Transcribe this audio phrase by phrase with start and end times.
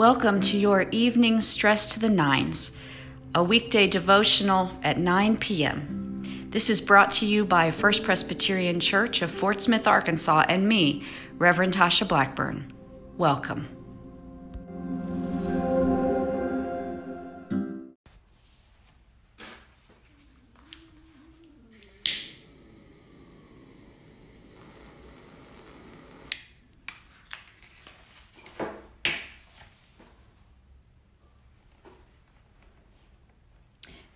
[0.00, 2.80] Welcome to your evening Stress to the Nines,
[3.34, 6.22] a weekday devotional at 9 p.m.
[6.48, 11.04] This is brought to you by First Presbyterian Church of Fort Smith, Arkansas, and me,
[11.36, 12.72] Reverend Tasha Blackburn.
[13.18, 13.79] Welcome.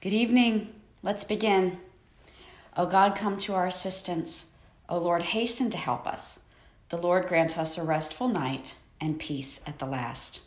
[0.05, 0.69] Good evening.
[1.03, 1.79] Let's begin.
[2.77, 4.53] O God, come to our assistance.
[4.87, 6.45] O Lord, hasten to help us.
[6.91, 10.43] The Lord grant us a restful night and peace at the last.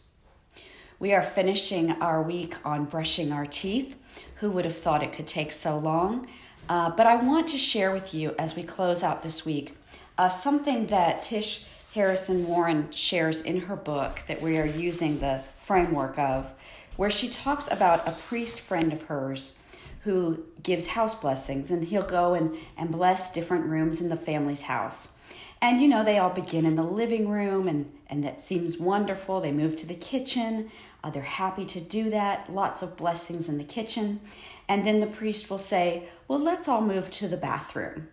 [0.99, 3.98] We are finishing our week on brushing our teeth.
[4.35, 6.27] Who would have thought it could take so long?
[6.70, 9.76] Uh, but I want to share with you as we close out this week
[10.20, 11.65] uh, something that Tish
[11.95, 16.54] Harrison Warren shares in her book that we are using the framework of
[16.98, 19.57] where she talks about a priest friend of hers
[20.01, 24.63] who gives house blessings and he'll go and, and bless different rooms in the family's
[24.63, 25.17] house.
[25.62, 29.41] And you know, they all begin in the living room and, and that seems wonderful.
[29.41, 30.71] They move to the kitchen.
[31.04, 32.54] Uh, they're happy to do that.
[32.54, 34.20] Lots of blessings in the kitchen.
[34.67, 38.07] And then the priest will say, Well, let's all move to the bathroom.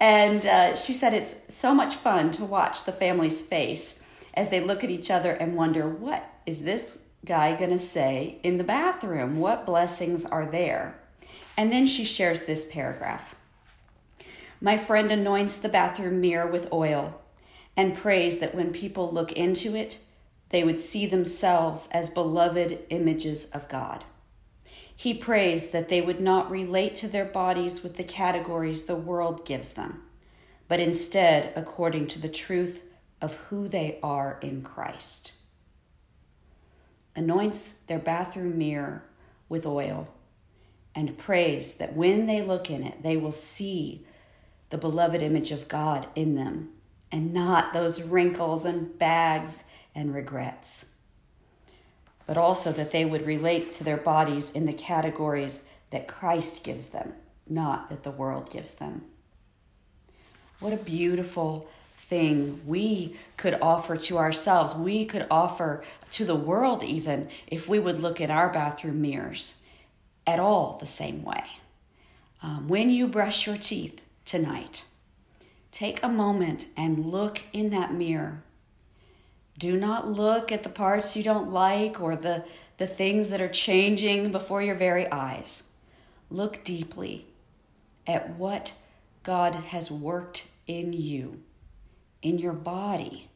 [0.00, 4.60] And uh, she said it's so much fun to watch the family's face as they
[4.60, 8.64] look at each other and wonder, What is this guy going to say in the
[8.64, 9.38] bathroom?
[9.38, 10.98] What blessings are there?
[11.56, 13.34] And then she shares this paragraph
[14.60, 17.20] My friend anoints the bathroom mirror with oil
[17.76, 19.98] and prays that when people look into it,
[20.50, 24.04] they would see themselves as beloved images of God.
[24.94, 29.46] He prays that they would not relate to their bodies with the categories the world
[29.46, 30.02] gives them,
[30.68, 32.82] but instead according to the truth
[33.20, 35.32] of who they are in Christ
[37.14, 39.04] anoints their bathroom mirror
[39.48, 40.08] with oil,
[40.94, 44.06] and prays that when they look in it, they will see
[44.70, 46.70] the beloved image of God in them
[47.10, 49.64] and not those wrinkles and bags
[49.94, 50.94] and regrets.
[52.26, 56.88] But also that they would relate to their bodies in the categories that Christ gives
[56.88, 57.12] them,
[57.46, 59.02] not that the world gives them.
[60.60, 61.68] What a beautiful
[62.02, 67.78] thing we could offer to ourselves, we could offer to the world, even if we
[67.78, 69.60] would look at our bathroom mirrors
[70.26, 71.44] at all the same way.
[72.42, 74.84] Um, when you brush your teeth tonight,
[75.70, 78.42] take a moment and look in that mirror.
[79.56, 82.44] Do not look at the parts you don't like or the,
[82.78, 85.70] the things that are changing before your very eyes.
[86.30, 87.26] Look deeply
[88.08, 88.72] at what
[89.22, 91.42] God has worked in you
[92.22, 93.28] in your body.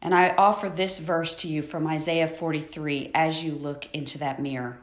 [0.00, 4.40] And I offer this verse to you from Isaiah 43 as you look into that
[4.40, 4.78] mirror.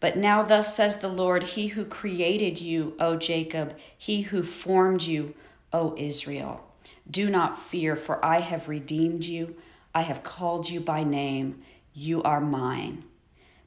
[0.00, 5.02] But now, thus says the Lord, He who created you, O Jacob, He who formed
[5.02, 5.34] you,
[5.72, 6.64] O Israel.
[7.10, 9.56] Do not fear, for I have redeemed you.
[9.94, 11.62] I have called you by name.
[11.94, 13.04] You are mine.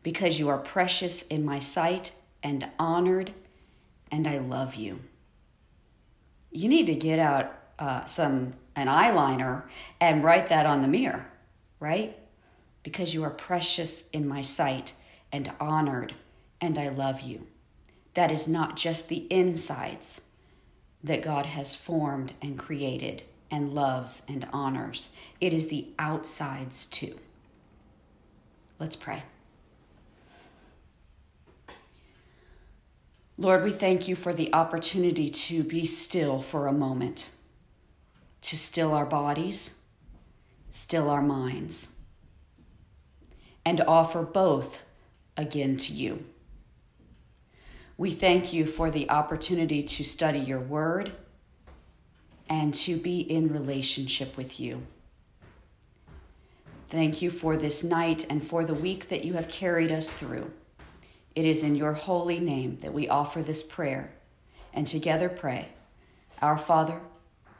[0.04, 2.12] Because you are precious in my sight
[2.44, 3.34] and honored,
[4.12, 5.00] and I love you.
[6.52, 9.64] You need to get out uh, some an eyeliner
[10.00, 11.28] and write that on the mirror,
[11.80, 12.18] right?
[12.84, 14.94] Because you are precious in my sight
[15.32, 16.14] and honored,
[16.62, 17.48] and I love you.
[18.14, 20.22] That is not just the insides
[21.04, 27.20] that God has formed and created and loves and honors, it is the outsides too.
[28.80, 29.24] Let's pray.
[33.38, 37.28] Lord, we thank you for the opportunity to be still for a moment
[38.52, 39.80] to still our bodies,
[40.70, 41.96] still our minds,
[43.64, 44.82] and offer both
[45.38, 46.26] again to you.
[47.98, 51.14] We thank you for the opportunity to study your word
[52.50, 54.86] and to be in relationship with you.
[56.90, 60.52] Thank you for this night and for the week that you have carried us through.
[61.36, 64.12] It is in your holy name that we offer this prayer
[64.74, 65.70] and together pray
[66.42, 67.00] Our Father,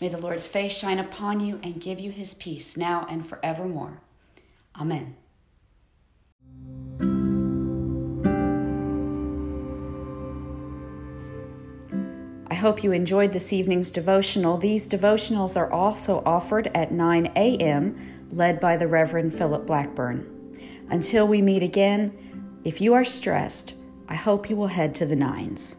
[0.00, 4.00] May the Lord's face shine upon you and give you his peace now and forevermore.
[4.80, 5.16] Amen.
[12.50, 14.58] I hope you enjoyed this evening's devotional.
[14.58, 20.28] These devotionals are also offered at 9 a.m., led by the Reverend Philip Blackburn.
[20.90, 23.74] Until we meet again, if you are stressed,
[24.08, 25.76] I hope you will head to the nines.